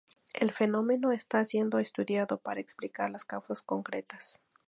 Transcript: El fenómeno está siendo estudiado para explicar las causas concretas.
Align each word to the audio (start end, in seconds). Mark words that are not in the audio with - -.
El 0.33 0.51
fenómeno 0.51 1.11
está 1.11 1.45
siendo 1.45 1.77
estudiado 1.77 2.39
para 2.39 2.59
explicar 2.59 3.11
las 3.11 3.23
causas 3.23 3.61
concretas. 3.61 4.41